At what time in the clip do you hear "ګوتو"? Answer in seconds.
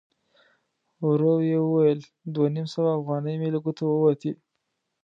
3.65-3.85